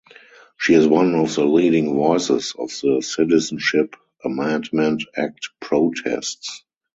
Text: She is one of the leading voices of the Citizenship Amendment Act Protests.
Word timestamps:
She 0.57 0.73
is 0.73 0.87
one 0.87 1.13
of 1.13 1.35
the 1.35 1.45
leading 1.45 1.93
voices 1.93 2.55
of 2.57 2.69
the 2.81 3.01
Citizenship 3.03 3.95
Amendment 4.25 5.03
Act 5.15 5.49
Protests. 5.59 6.63